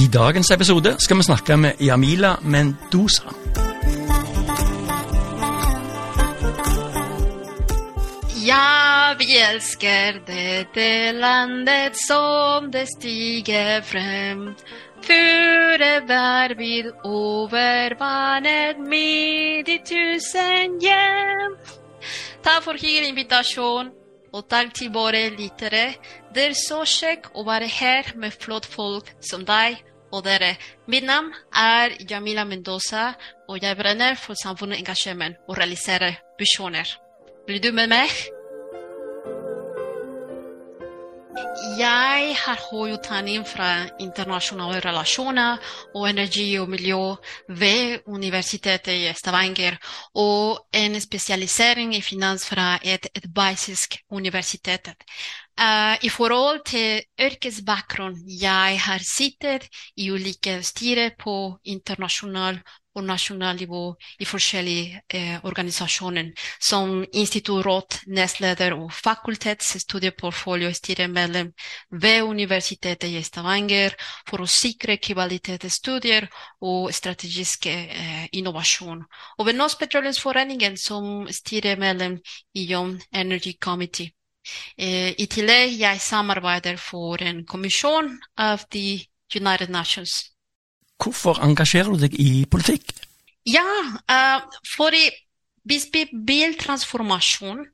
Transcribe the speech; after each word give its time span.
I 0.00 0.06
dagens 0.08 0.48
episode 0.50 0.94
skal 0.96 1.18
vi 1.18 1.24
snakke 1.26 1.56
med 1.60 1.80
Jamila 1.80 2.36
Mendoza. 2.40 3.34
Ja, 8.46 9.14
vi 9.18 9.38
älskar 9.38 10.22
detta 10.26 11.12
landet 11.12 11.96
som 11.96 12.70
det 12.70 12.86
stiger 12.86 13.82
fram 13.82 14.54
Före 15.02 16.54
vid 16.54 16.86
över 16.86 17.94
vattnet 17.98 19.68
i 19.68 19.78
tusen 19.78 20.80
hjem 20.80 21.56
Tack 22.42 22.64
för 22.64 22.84
er 22.84 23.02
invitation 23.08 23.90
och 24.32 24.48
tack 24.48 24.72
till 24.72 24.90
våra 24.90 25.28
lyttare. 25.38 25.94
Det 26.34 26.46
är 26.46 26.52
så 26.54 26.84
käckt 26.84 27.36
att 27.36 27.46
vara 27.46 27.64
här 27.64 28.12
med 28.14 28.34
flott 28.34 28.66
folk 28.66 29.04
som 29.20 29.44
dig 29.44 29.84
och. 30.12 30.56
Mitt 30.86 31.04
namn 31.04 31.34
är 31.54 31.96
Jamila 32.12 32.44
Mendoza 32.44 33.14
och 33.48 33.58
jag 33.58 33.76
bränner 33.76 34.14
för 34.14 34.34
samfundet 34.34 34.78
engagemang 34.78 35.34
och 35.48 35.56
realiserar 35.56 36.18
visioner. 36.38 36.88
Blir 37.46 37.60
du 37.60 37.72
med 37.72 37.88
mig? 37.88 38.10
Jag 41.78 42.34
har 42.34 42.58
høy 42.70 43.44
från 43.44 43.90
internationella 43.98 44.80
relationer 44.80 45.58
och 45.94 46.08
energi 46.08 46.58
och 46.58 46.68
miljö 46.68 47.16
vid 47.48 48.00
Universitetet 48.06 48.88
i 48.88 49.14
Stavanger, 49.14 49.78
och 50.12 50.68
en 50.72 51.00
specialisering 51.00 51.94
i 51.94 52.02
finans 52.02 52.44
från 52.44 52.78
ett 52.82 53.06
et 53.16 53.24
universitet. 54.10 54.88
Uh, 55.60 56.04
I 56.04 56.10
förhållande 56.10 56.62
till 56.64 57.02
yrkesbakgrund, 57.20 58.16
jag 58.26 58.76
har 58.76 58.98
suttit 58.98 59.68
i 59.96 60.10
olika 60.10 60.62
styre 60.62 61.10
på 61.10 61.58
internationell 61.62 62.58
och 62.94 63.04
nationell 63.04 63.56
nivå 63.56 63.96
i 64.18 64.24
olika 64.24 65.00
eh, 65.08 65.44
organisationer 65.44 66.32
som 66.58 67.06
institutråd, 67.12 67.94
nestleder 68.06 68.72
og 68.72 68.92
fakultetsstudieportfolio 68.92 70.72
styremedlem 70.72 71.52
vid 71.90 72.22
Universitetet 72.22 73.10
i 73.10 73.22
Stavanger 73.22 73.94
för 74.30 74.42
att 74.42 74.50
säkra 74.50 74.96
kvalitetsstudier 74.96 76.28
och 76.60 76.94
strategisk 76.94 77.66
eh, 77.66 78.26
innovation. 78.32 79.04
Och 79.38 79.48
ved 79.48 79.54
Norsk 79.54 79.78
Petroleumsforeningen 79.78 80.76
som 80.76 81.28
styremedlem 81.30 82.18
i 82.54 82.72
Young 82.72 83.02
Energy 83.12 83.52
Committee. 83.52 84.10
Eh, 84.78 85.14
I 85.18 85.26
tillegg 85.30 85.76
jeg 85.80 86.02
samarbeider 86.02 86.78
for 86.80 87.20
en 87.22 87.44
kommisjon 87.46 88.14
av 88.38 88.66
The 88.72 89.00
United 89.36 89.70
Nations. 89.70 90.30
Hvorfor 91.00 91.40
engasjerer 91.44 91.92
du 91.92 92.04
deg 92.04 92.16
i 92.20 92.44
politikk? 92.50 92.92
Ja, 93.48 93.64
for 94.68 94.92
hvis 95.68 95.86
vi 95.92 96.06
vil 96.12 96.56
transformasjon, 96.60 97.64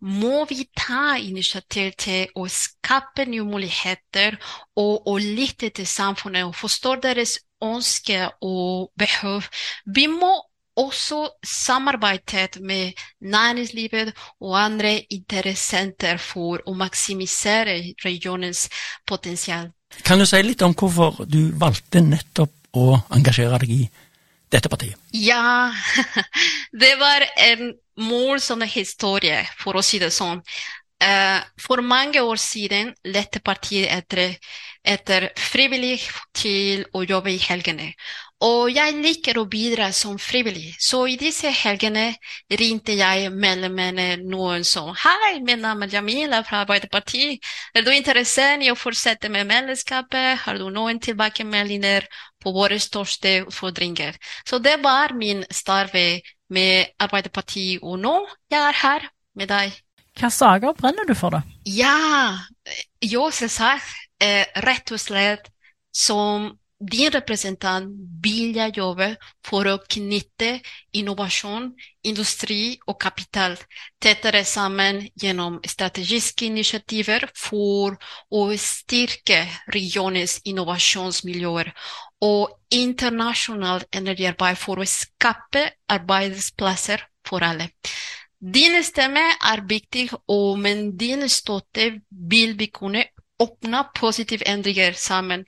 må 0.00 0.44
vi 0.50 0.64
ta 0.76 1.16
initiativ 1.18 1.92
til 1.98 2.30
å 2.34 2.46
skape 2.50 3.26
nye 3.30 3.46
muligheter 3.46 4.38
og, 4.76 5.06
og 5.06 5.20
lytte 5.22 5.70
til 5.74 5.86
samfunnet 5.86 6.48
og 6.48 6.56
forstå 6.58 6.96
deres 7.04 7.38
ønsker 7.62 8.30
og 8.42 8.90
behov. 8.98 9.46
Vi 9.86 10.06
må 10.10 10.32
også 10.76 11.28
samarbeide 11.46 12.60
med 12.60 12.92
næringslivet 13.20 14.12
og 14.40 14.54
andre 14.60 14.94
interessenter 15.10 16.16
for 16.16 16.62
å 16.66 16.74
maksimisere 16.74 17.94
regionens 18.04 18.68
potensial. 19.06 19.70
Kan 20.06 20.18
du 20.18 20.26
si 20.26 20.42
litt 20.42 20.62
om 20.62 20.74
hvorfor 20.74 21.24
du 21.26 21.50
valgte 21.58 22.02
nettopp 22.04 22.76
å 22.78 22.94
engasjere 23.16 23.58
deg 23.62 23.74
i 23.74 23.82
dette 24.50 24.70
partiet? 24.70 24.98
Ja, 25.12 25.72
det 26.82 26.94
var 27.00 27.26
en 27.50 27.72
morsom 28.00 28.62
historie, 28.62 29.42
for 29.58 29.76
å 29.76 29.84
si 29.84 29.98
det 30.00 30.12
sånn. 30.14 30.40
Uh, 31.00 31.40
for 31.56 31.80
mange 31.80 32.20
år 32.20 32.36
siden 32.36 32.92
lette 33.08 33.40
partiet 33.40 33.88
etter, 33.88 34.36
etter 34.86 35.28
frivillig 35.36 35.98
til 36.36 36.86
å 36.96 37.02
jobbe 37.04 37.32
i 37.34 37.40
helgene. 37.42 37.92
Og 38.40 38.70
jeg 38.72 38.94
liker 38.96 39.36
å 39.36 39.44
bidra 39.52 39.90
som 39.92 40.14
frivillig, 40.16 40.72
så 40.80 41.02
i 41.12 41.18
disse 41.20 41.50
helgene 41.52 42.06
ringte 42.56 42.94
jeg 42.96 43.28
medlemmene 43.34 44.14
noen 44.22 44.64
som 44.64 44.94
Hei, 44.96 45.42
mitt 45.44 45.60
navn 45.60 45.84
er 45.84 45.92
Jamila 45.92 46.40
fra 46.48 46.62
Arbeiderpartiet. 46.64 47.44
Er 47.76 47.84
du 47.84 47.92
interessert 47.92 48.64
i 48.64 48.72
å 48.72 48.78
fortsette 48.80 49.28
med 49.28 49.44
medlemskapet? 49.50 50.40
Har 50.46 50.56
du 50.56 50.70
noen 50.72 51.02
tilbakemeldinger 51.04 52.08
på 52.40 52.56
våre 52.56 52.80
største 52.80 53.42
utfordringer? 53.44 54.16
Så 54.48 54.58
det 54.58 54.78
var 54.80 55.12
min 55.12 55.44
start 55.52 55.92
med 55.92 56.96
Arbeiderpartiet, 56.96 57.84
og 57.84 58.00
nå 58.00 58.16
jeg 58.48 58.60
er 58.62 58.84
her 58.86 59.08
med 59.36 59.52
deg. 59.52 59.76
Hva 60.16 60.32
saker 60.32 60.72
brenner 60.80 61.04
du 61.04 61.12
for, 61.14 61.36
da? 61.36 61.44
Ja, 61.68 62.40
jeg 63.04 63.20
selvsagt 63.36 64.09
eh, 64.20 64.60
rätt 64.60 64.90
och 64.90 65.00
slätt 65.00 65.50
som 65.92 66.58
din 66.80 67.10
representant 67.10 67.86
vill 68.22 68.56
jag 68.56 68.76
jobba 68.76 69.16
för 69.46 69.66
att 69.66 69.88
knyta 69.88 70.60
innovation, 70.92 71.74
industri 72.02 72.78
och 72.86 73.00
kapital 73.00 73.56
tätare 73.98 74.44
samman 74.44 75.08
genom 75.14 75.60
strategiska 75.66 76.44
initiativ 76.44 77.04
för 77.34 77.92
att 77.92 78.60
stärka 78.60 79.46
regionens 79.66 80.40
innovationsmiljöer 80.44 81.72
och 82.20 82.48
internationellt 82.70 83.94
energiarbete 83.94 84.56
för 84.56 84.76
att 84.76 84.88
skapa 84.88 85.70
arbetsplatser 85.88 87.06
för 87.28 87.40
alla. 87.40 87.68
Din 88.40 88.84
stämma 88.84 89.20
är 89.20 89.68
viktig 89.68 90.10
och 90.26 90.58
med 90.58 90.94
din 90.94 91.28
stöd 91.28 92.00
vill 92.30 92.56
vi 92.56 92.66
kunna 92.66 93.04
öppna 93.40 93.84
positiva 93.84 94.44
ändringar 94.46 94.92
samman 94.92 95.44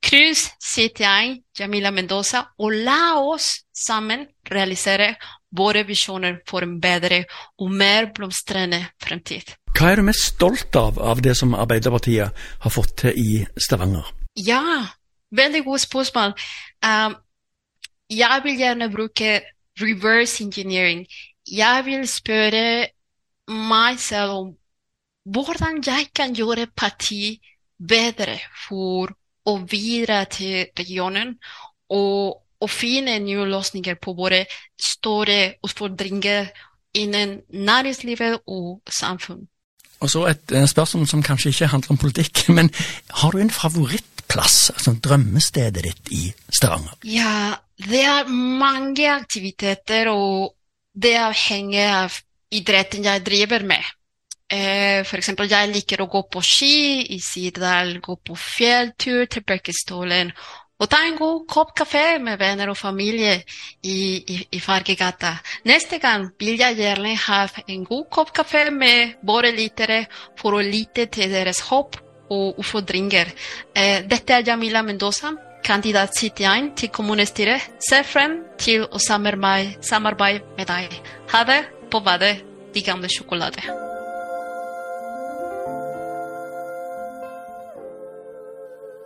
Kryss 0.00 0.50
CTI, 0.58 1.42
Jamila 1.58 1.90
Mendoza 1.90 2.46
och 2.58 2.72
la 2.72 3.18
oss 3.18 3.60
sammen 3.72 4.26
realisere 4.50 5.16
våre 5.50 5.82
visjoner 5.82 6.40
for 6.46 6.62
en 6.62 6.80
bedre 6.80 7.24
og 7.58 7.70
mer 7.70 8.12
blomstrende 8.14 8.84
fremtid. 9.02 9.54
Hva 9.74 9.92
er 9.92 10.00
du 10.00 10.06
mest 10.08 10.34
stolt 10.34 10.76
av 10.76 10.98
av 10.98 11.22
det 11.22 11.34
som 11.38 11.54
Arbeiderpartiet 11.54 12.44
har 12.62 12.70
fått 12.70 13.04
i 13.10 13.44
Stavanger? 13.56 14.06
Ja, 14.36 14.86
veldig 15.30 15.64
godt 15.64 15.86
spørsmål. 15.86 16.34
Um, 16.84 17.16
jeg 18.10 18.40
vil 18.44 18.58
gjerne 18.58 18.90
bruke 18.92 19.40
reverse 19.80 20.44
engineering. 20.44 21.06
Jeg 21.50 21.84
vil 21.84 22.08
spørre 22.08 22.88
meg 23.48 24.00
selv 24.00 24.36
om 24.36 24.48
hvordan 25.32 25.82
jeg 25.86 26.08
kan 26.14 26.34
gjøre 26.34 26.66
partiet 26.76 27.40
bedre 27.78 28.38
for 28.68 29.14
och 29.48 29.72
vidare 29.72 30.24
till 30.24 30.66
regionen 30.76 31.38
och, 31.88 32.42
och 32.58 32.70
finna 32.70 33.18
nya 33.18 33.44
lösningar 33.44 33.94
på 33.94 34.12
våra 34.12 34.44
stora 34.80 35.52
utfordringer 35.62 36.48
innen 36.94 37.40
næringslivet 37.48 38.38
og 38.46 38.82
samfunn. 38.90 39.48
Og 40.00 40.10
så 40.10 40.26
et 40.30 40.54
spørsmål 40.70 41.08
som 41.08 41.22
kanskje 41.22 41.50
ikke 41.50 41.66
handler 41.66 41.90
om 41.90 41.98
politikk, 41.98 42.48
men 42.56 42.70
har 43.10 43.30
du 43.30 43.38
en 43.38 43.50
favorittplass, 43.50 44.70
altså 44.70 44.94
drømmestedet 45.04 45.84
ditt 45.84 46.12
i 46.14 46.32
Stavanger? 46.52 46.94
Ja, 47.04 47.54
det 47.78 48.04
er 48.04 48.28
mange 48.28 49.10
aktiviteter, 49.10 50.10
og 50.12 50.54
det 50.94 51.16
avhenger 51.18 51.94
av 52.04 52.20
idretten 52.52 53.04
jeg 53.04 53.24
driver 53.26 53.64
med. 53.66 53.84
Eh, 54.50 55.04
för 55.04 55.18
exempel, 55.18 55.50
jag 55.50 55.66
gillar 55.66 56.04
att 56.04 56.10
gå 56.10 56.22
på 56.22 56.42
ski 56.42 57.06
i 57.14 57.20
Sirdal, 57.20 57.98
gå 58.00 58.16
på 58.16 58.36
fjälltur 58.36 59.26
till 59.26 59.42
Bäckestolen 59.42 60.32
och 60.80 60.88
ta 60.88 60.96
en 61.02 61.16
god 61.16 61.48
kopp 61.48 61.74
kaffe 61.74 62.18
med 62.18 62.38
vänner 62.38 62.68
och 62.68 62.78
familj 62.78 63.44
i, 63.82 63.90
i, 63.92 64.46
i 64.50 64.60
Fargegata. 64.60 65.38
Nästa 65.62 65.98
gång 65.98 66.30
vill 66.38 66.60
jag 66.60 66.72
gärna 66.72 67.08
ha 67.08 67.48
en 67.66 67.84
god 67.84 68.10
kopp 68.10 68.32
kaffe 68.32 68.70
med 68.70 69.12
våra 69.22 69.50
lyttare 69.50 70.06
för 70.38 70.58
att 70.58 70.64
lita 70.64 71.06
till 71.06 71.32
deras 71.32 71.60
hopp 71.60 71.96
och 72.28 72.54
utfordringer. 72.58 73.26
Eh, 73.74 74.02
detta 74.06 74.34
är 74.34 74.48
Jamila 74.48 74.82
Mendoza, 74.82 75.36
kandidat 75.62 76.10
CTI 76.16 76.70
till 76.76 76.88
kommunstyret, 76.88 77.62
Ser 77.90 78.02
fram 78.02 78.44
till 78.58 78.82
att 78.82 79.02
samarbeta 79.84 80.44
med 80.56 80.66
dig. 80.66 80.88
Ha 81.32 81.44
det 81.44 81.64
på 81.90 82.00
badet, 82.00 82.38
de 82.74 82.80
gamle 82.80 83.08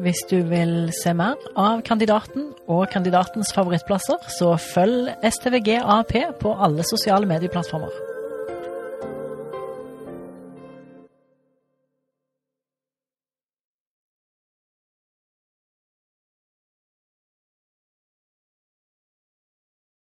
Hvis 0.00 0.22
du 0.30 0.38
vil 0.48 0.88
se 0.96 1.12
mer 1.12 1.36
av 1.60 1.82
kandidaten 1.84 2.54
og 2.72 2.86
kandidatens 2.88 3.52
favorittplasser, 3.52 4.22
så 4.32 4.54
følg 4.56 5.10
STVG 5.20 5.74
AP 5.84 6.14
på 6.40 6.54
alle 6.56 6.86
sosiale 6.88 7.28
medieplattformer. 7.28 8.09